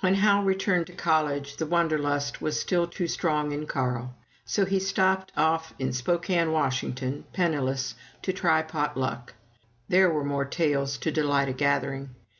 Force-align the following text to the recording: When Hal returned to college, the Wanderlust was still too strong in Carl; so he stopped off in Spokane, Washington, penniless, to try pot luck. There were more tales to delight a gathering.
When 0.00 0.16
Hal 0.16 0.42
returned 0.42 0.88
to 0.88 0.92
college, 0.94 1.58
the 1.58 1.64
Wanderlust 1.64 2.42
was 2.42 2.58
still 2.58 2.88
too 2.88 3.06
strong 3.06 3.52
in 3.52 3.68
Carl; 3.68 4.16
so 4.44 4.64
he 4.64 4.80
stopped 4.80 5.30
off 5.36 5.74
in 5.78 5.92
Spokane, 5.92 6.50
Washington, 6.50 7.22
penniless, 7.32 7.94
to 8.22 8.32
try 8.32 8.62
pot 8.62 8.96
luck. 8.96 9.34
There 9.88 10.10
were 10.10 10.24
more 10.24 10.44
tales 10.44 10.98
to 10.98 11.12
delight 11.12 11.48
a 11.48 11.52
gathering. 11.52 12.10